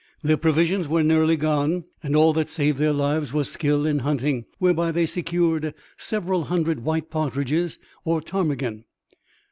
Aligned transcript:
Their 0.23 0.35
provisions 0.35 0.87
were 0.87 1.03
nearly 1.03 1.37
gone 1.37 1.83
and 2.01 2.15
all 2.15 2.33
that 2.33 2.49
saved 2.49 2.79
their 2.79 2.91
lives 2.91 3.33
was 3.33 3.51
skill 3.51 3.85
in 3.85 3.99
hunting 3.99 4.45
whereby 4.57 4.91
they 4.91 5.05
secured 5.05 5.75
several 5.95 6.45
hundred 6.45 6.83
white 6.83 7.11
partridges, 7.11 7.77
or 8.03 8.19
ptarmigan. 8.19 8.85